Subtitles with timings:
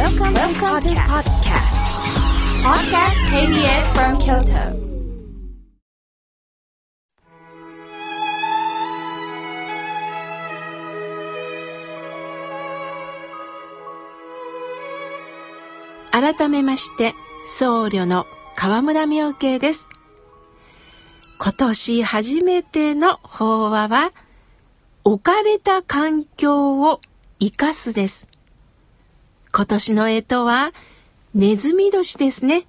[0.00, 1.76] Welcome, Welcome to podcast.
[2.64, 4.72] Podcast KBS from Kyoto.
[16.10, 17.14] 改めまして
[17.44, 18.26] 僧侶の
[18.56, 19.86] 河村明慶です
[21.38, 24.12] 今年初めての法話は
[25.04, 27.02] 置かれた環境を
[27.38, 28.29] 生かすです
[29.52, 30.72] 今年の干支は
[31.34, 32.66] ネズミ年ですね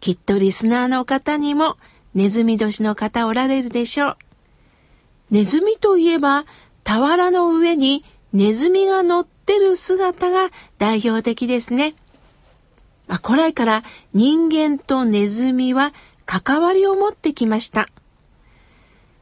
[0.00, 1.76] きっとリスナーの方にも
[2.14, 4.16] ネズミ年の方おられるでしょう
[5.30, 6.44] ネズミといえば
[6.84, 11.94] 俵の上にネズミが乗ってる姿が代表的ですね。
[13.06, 13.82] まあ、古来から
[14.14, 15.92] 人間とネズミは
[16.26, 17.88] 関わりを持ってきました。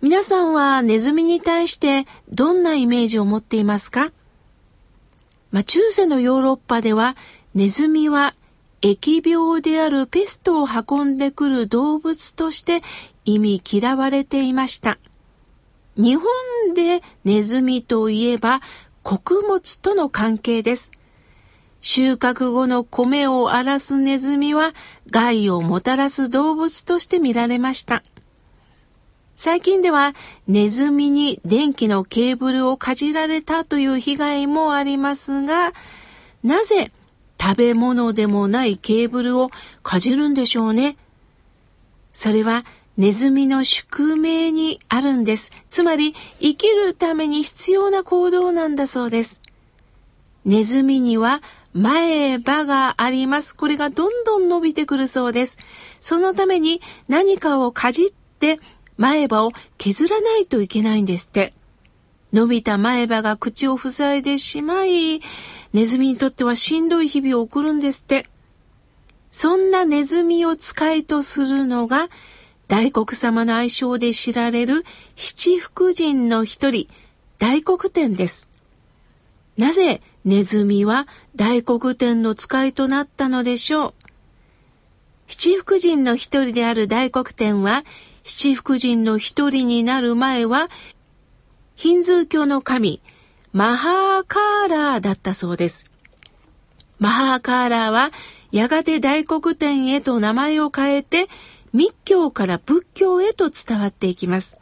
[0.00, 4.12] 皆さんはネズミに対してどんなイメージを持っていますか、
[5.50, 7.16] まあ、中世のヨーロッパでは
[7.54, 8.34] ネズミは
[8.80, 12.82] 疫病であるペストを運んでくる動物として
[13.24, 14.98] 意味嫌われていました。
[15.96, 16.24] 日本
[16.74, 18.60] でネズミといえば
[19.02, 20.92] 穀物との関係です。
[21.80, 24.74] 収穫後の米を荒らすネズミは
[25.10, 28.02] 害をもたらす動物として見られました。
[29.38, 30.16] 最近では
[30.48, 35.72] ネズミに電気のケーブルをかじられたという被害もありますが、
[36.42, 36.90] なぜ
[37.40, 39.50] 食べ物でもないケーブルを
[39.84, 40.96] かじるんでしょうね？
[42.12, 42.64] それは
[42.96, 45.52] ネズミの宿命にあるんです。
[45.70, 49.40] つまり生きるために必要な行動なんだそうです。
[50.44, 51.42] ネズミには
[51.74, 53.54] 前歯があります。
[53.54, 55.58] これがどんどん伸びてくるそうです。
[56.00, 58.58] そのために何かをかじって
[58.98, 61.54] 前歯を削らないといけないんですって。
[62.32, 65.22] 伸びた前歯が口を塞いでしまい、
[65.72, 68.26] ネズミにとってはしんどい日々を送るんですって。
[69.30, 72.10] そんなネズミを使いとするのが、
[72.66, 74.84] 大黒様の愛称で知られる
[75.16, 76.88] 七福神の一人、
[77.38, 78.50] 大黒天です。
[79.56, 83.94] なぜネズミは大黒天の使いとなったのでしょう？
[85.28, 87.84] 七福神の一人である大黒天は、
[88.24, 90.70] 七福神の一人になる前は、
[91.76, 93.02] ヒンズー教の神、
[93.52, 95.90] マハーカーラーだったそうです。
[96.98, 98.10] マハーカーラーは、
[98.52, 101.28] やがて大黒天へと名前を変えて、
[101.74, 104.56] 密教から仏教へと伝わっていきます。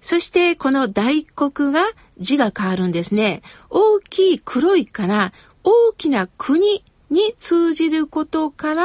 [0.00, 1.84] そしてこの大黒が
[2.18, 3.42] 字が変わるんですね。
[3.68, 5.32] 大きい黒いから
[5.64, 8.84] 大きな国に通じることから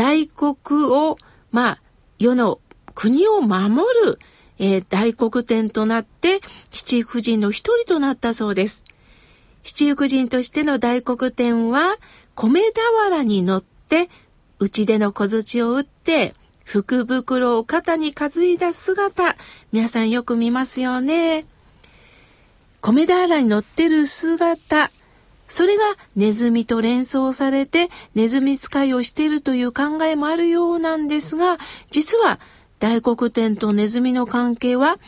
[0.00, 1.18] 大黒を、
[1.50, 1.82] まあ、
[2.18, 2.58] 世の
[2.94, 4.18] 国を守る、
[4.58, 6.40] えー、大黒天となって
[6.70, 8.82] 七福神の一人となったそうです。
[9.62, 11.96] 七福神としての大黒天は
[12.34, 14.08] 米俵に乗って
[14.58, 16.32] 内での小槌を打って
[16.64, 19.36] 福袋を肩に担いだ姿、
[19.70, 21.44] 皆さんよく見ますよね。
[22.80, 24.90] 米俵に乗ってる姿、
[25.50, 25.82] それが
[26.16, 31.58] ネズミと連想されてネズミ使いをしているという考えもあるようなんですが、
[31.90, 32.38] 実は
[32.78, 34.98] 大黒天とネズミの関係は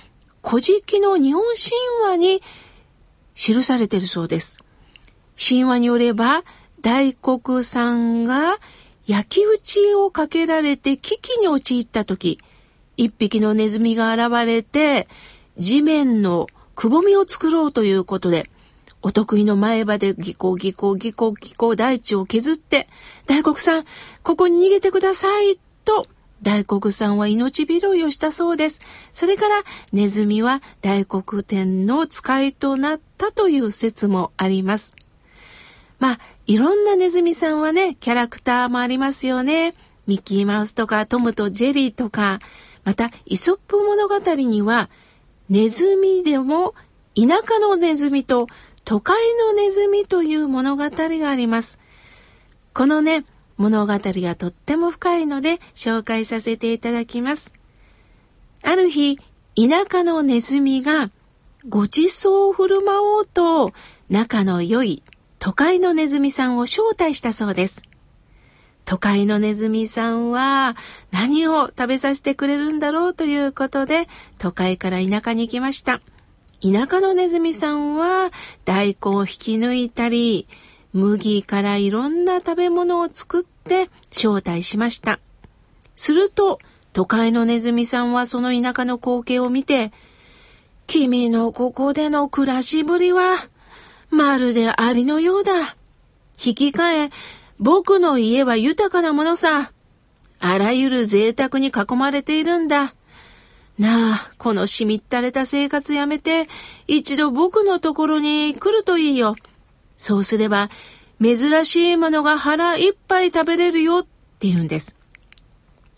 [0.44, 2.42] 古事記の日本神話に
[3.34, 4.58] 記されているそうです。
[5.38, 6.42] 神話によれば
[6.82, 8.58] 大黒さんが
[9.06, 12.40] 焼き打ちをかけられて危機に陥った時、
[12.96, 15.08] 一匹のネズミが現れて、
[15.56, 18.50] 地面のくぼみを作ろうということで、
[19.02, 22.88] お得意の前歯でギコギコギコギコ大地を削って、
[23.26, 23.84] 大黒さん、
[24.22, 26.06] ここに逃げてください、と、
[26.42, 28.80] 大黒さんは命拾いをしたそうです。
[29.12, 34.92] それからネズミは大黒天の使いとなったという説もあります。
[35.98, 39.74] まあ、いろんなネズミさんはね、キャラクターもありますよね。
[40.08, 42.40] ミッキーマウスとかトムとジェリーとか、
[42.82, 44.90] また、イソップ物語には、
[45.48, 46.74] ネズミでも
[47.14, 48.48] 田舎のネズミと
[48.92, 51.78] 都会のネズミという物語があります。
[52.74, 53.24] このね、
[53.56, 57.54] 物語がとっても深いので紹介させていただきます。
[58.62, 59.16] ある日、
[59.56, 61.10] 田舎のネズミが
[61.70, 63.72] ごちそうを振る舞おうと
[64.10, 65.02] 仲の良い
[65.38, 67.80] 都会のネズミさんを招待したそうです。
[68.84, 70.76] 都会のネズミさんは
[71.12, 74.06] 何を食べさせてくれるんだろうということで
[74.36, 76.02] 都会から田舎に行きました。
[76.62, 78.30] 田舎のネズミさんは
[78.64, 80.46] 大根を引き抜いたり
[80.92, 85.18] 麦からいろんな食べ物を作って招待しました。
[85.96, 86.58] すると
[86.92, 89.92] 都会のネズミさんはその田舎の光景を見て
[90.86, 93.36] 君のここでの暮らしぶりは
[94.12, 95.74] まるでアリのようだ。
[96.44, 97.10] 引き換え、
[97.58, 99.72] 僕の家は豊かなものさ。
[100.38, 102.94] あらゆる贅沢に囲まれているんだ。
[103.78, 106.48] なあ、このしみったれた生活やめて、
[106.86, 109.36] 一度僕のところに来るといいよ。
[109.96, 110.68] そうすれば、
[111.22, 114.96] 珍しいものが腹いっぱい食べれるよって言うんです。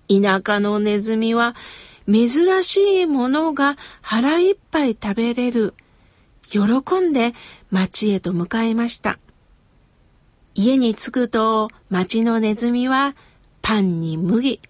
[0.08, 1.54] 田舎のネズミは、
[2.06, 2.28] 珍
[2.62, 5.74] しいものが腹いっぱい食べれる。
[6.48, 6.60] 喜
[7.00, 7.34] んで
[7.70, 9.18] 町へと向かいました。
[10.54, 13.16] 家に着くと町のネズミは
[13.62, 14.60] パンに麦、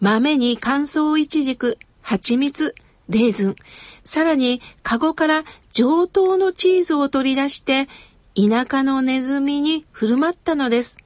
[0.00, 2.74] 豆に乾燥イチジク、蜂蜜、
[3.08, 3.56] レーズン、
[4.04, 7.88] さらにカゴから上等のチーズを取り出して
[8.34, 10.98] 田舎のネズミに振る舞ったのです。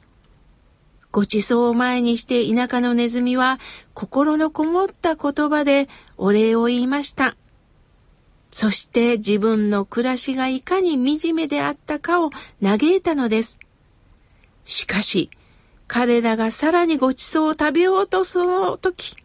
[1.12, 3.58] ごちそうを前にして田舎のネズミは
[3.94, 5.88] 心のこもった言葉で
[6.18, 7.36] お礼を言いました。
[8.50, 12.30] そして自分の暮らしがいかに惨めであったかを
[12.62, 13.58] 嘆いたのです。
[14.64, 15.30] しかし、
[15.88, 19.16] 彼らがさらにごちそうを食べようとその時、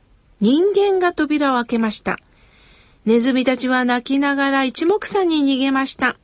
[0.41, 2.17] 人間が扉を開けました。
[3.05, 6.17] ネズミたちは泣きながら一目散に逃げました。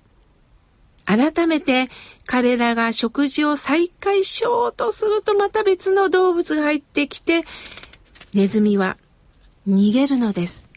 [1.06, 1.88] 改めて
[2.26, 7.44] 彼らが食事を再開しようとするとまた別の動物が入ってきて、
[8.34, 8.98] ネズミは
[9.70, 10.68] 逃げるのです。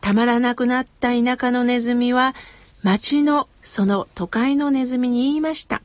[0.00, 2.34] たまらなくなった田舎のネズミは
[2.82, 5.82] 町のその都会のネズミに言いました。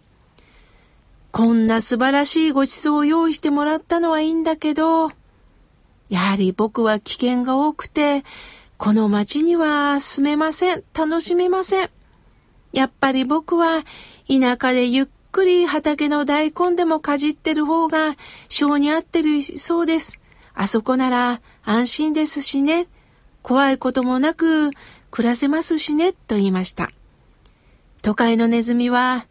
[1.31, 5.11] こんな素晴らしいごちそうを用意してもらったのはいいんだけど、
[6.09, 8.23] やはり僕は危険が多くて、
[8.77, 10.83] この町には住めません。
[10.93, 11.89] 楽しめません。
[12.73, 13.83] やっぱり僕は
[14.27, 18.15] 田舎でゆっくり畑の大根でもかじってる方が
[18.47, 20.19] 性に合ってるそうです。
[20.53, 22.87] あそこなら安心ですしね。
[23.41, 24.71] 怖いこともなく
[25.11, 26.13] 暮らせますしね。
[26.13, 26.89] と言いました。
[28.01, 29.25] 都会のネズミは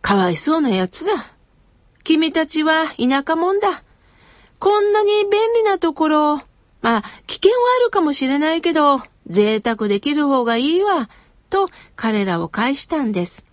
[0.00, 1.12] かわいそうなやつだ。
[2.02, 3.82] 君たちは田舎もんだ。
[4.60, 6.36] こんなに便利なところ、
[6.82, 11.08] まあ、危険はあるかもしれないけど、贅沢できる方がいいわ、
[11.48, 13.44] と彼らを返したんです。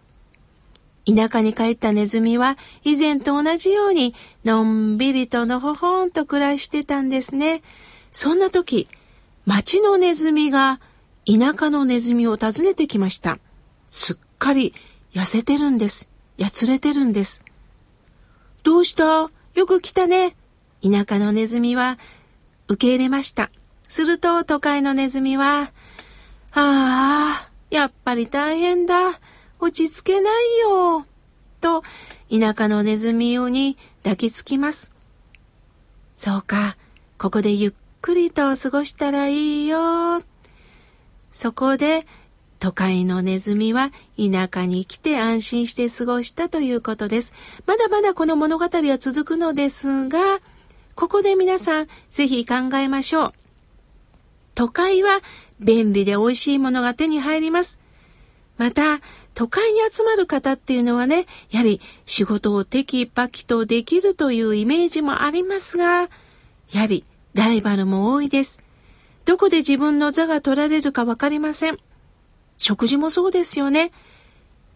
[1.05, 4.13] 田舎に帰ったネズミは以前と同じように
[4.43, 7.63] のんびりとのほほんと暮らしてたんですね。
[8.11, 8.89] そんな時、
[9.45, 10.81] 町のネズミが
[11.25, 13.39] 田舎のネズミを訪ねてきました。
[13.89, 14.73] すっかり
[15.13, 16.11] 痩せてるんです。
[16.37, 17.45] やつれてるんです。
[18.63, 19.31] どうした？
[19.55, 20.35] よく来たね。
[20.83, 21.97] 田舎のネズミは
[22.67, 23.51] 受け入れました。
[23.87, 25.71] すると都会のネズミは、
[26.51, 29.19] ああ、やっぱり大変だ。
[29.59, 31.05] 落ち着けないよ。
[31.61, 31.83] と、
[32.31, 34.93] 田舎のネズミに抱きつきます。
[36.15, 36.77] そうか、
[37.17, 40.21] ここでゆっくりと過ごしたらいいよ。
[41.31, 42.05] そこで
[42.59, 47.33] 都会のネズミは田舎に来て安心して過ごしたということです。
[47.65, 50.39] まだまだこの物語は続くのですが、
[50.97, 53.33] ここで皆さんぜひ考えましょう。
[54.55, 55.21] 都会は
[55.59, 57.79] 便利で美味しいものが手に入ります。
[58.57, 58.99] また、
[59.35, 66.09] 都会に集まる方っていうのはね、やはり仕事をテキパキとできるというイメージもありますが、
[66.71, 67.05] やはり
[67.35, 68.59] ライバルも多いです。
[69.25, 71.77] どこで自分の座が取られるかわかりません。
[72.57, 73.91] 食事もそうですよね。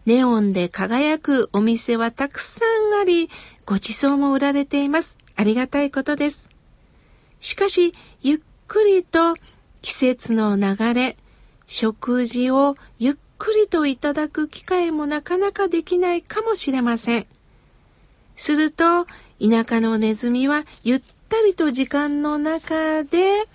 [0.06, 3.28] ネオンで輝くお店はたくさんあり、
[3.66, 5.18] ご馳走も売られています。
[5.42, 6.48] ありがたいことです。
[7.40, 9.34] しかし、ゆっくりと
[9.80, 11.16] 季節の流れ、
[11.66, 17.26] 食事をゆっくりといただく機会もなかなかできないかもしれません。
[18.36, 19.06] すると、
[19.40, 23.48] 田舎のネズミはゆったりと時間の中で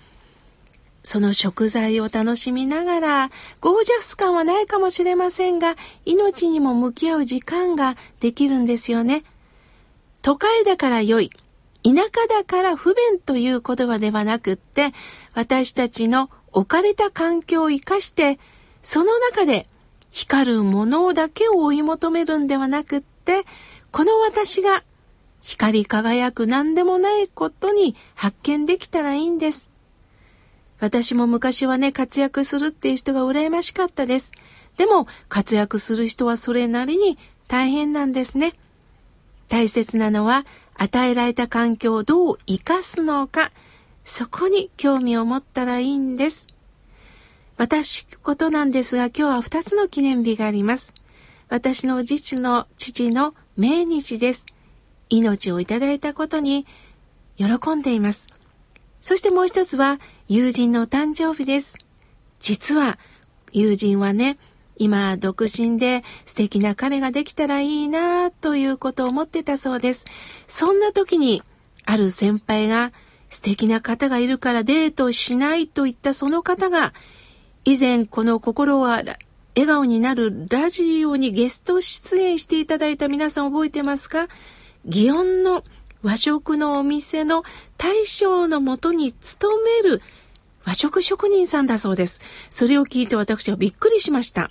[1.02, 3.30] その食材を楽しみながら、
[3.62, 9.24] ゴージャス感はないかもしれませんが、命にも向き合う時間ができるんですよね。
[10.20, 11.30] 都会だから良い、
[11.84, 14.92] 田舎だから不便という言葉ではなくって、
[15.34, 18.38] 私たちの置かれた環境を生かして、
[18.82, 19.66] その中で
[20.10, 23.44] 光るものだけを追い求めるんではなくって、
[23.92, 24.82] この私が
[25.42, 29.70] 光り輝く何でもないことに発見できたらいいんです。
[30.80, 34.32] 私も昔はね、活躍するっていう人が羨ましかったです。
[34.76, 37.18] でも、活躍する人はそれなりに
[37.48, 38.54] 大変なんですね。
[39.48, 40.44] 大切なのは、
[40.78, 43.50] 与えられた環境をどう生かすのか、
[44.04, 46.46] そこに興味を持ったらいいんです。
[47.58, 50.94] 私ことなんですが、今日は二つの記念日があります。
[51.48, 54.46] 私の父の父の命日です。
[55.10, 56.66] 命をいただいたことに
[57.36, 58.28] 喜んでいます。
[59.00, 61.76] そしてもう一つは友人の誕生日です。
[62.38, 62.98] 実は
[63.52, 64.38] 友人はね、
[64.78, 70.06] 今、独身で素敵な彼ができたらいいなということを思ってたそうです。
[70.46, 71.42] そんな時に、
[71.84, 72.92] ある先輩が
[73.30, 76.94] 素敵な方がいるからデートしないと言ったその方が、
[77.64, 79.02] 以前この心は
[79.54, 84.28] 笑顔になるラジオにゲスト出演していただいた皆さん覚えてますか？
[84.86, 85.64] 祇園の
[86.02, 87.42] 和食のお店の
[87.76, 90.00] 大将のもとに勤める
[90.64, 92.22] 和食職人さんだそうです。
[92.50, 94.50] それを聞いて私はびっくりしました。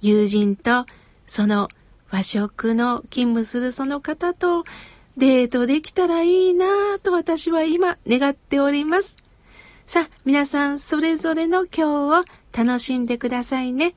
[0.00, 0.86] 友人と
[1.26, 1.68] その
[2.10, 4.64] 和食の勤務するその方と
[5.16, 9.16] デートできたらいいなぁと私は今願っております。
[9.86, 11.70] さあ、皆さんそれぞれの今
[12.12, 12.24] 日を
[12.56, 13.94] 楽しんでくださいね。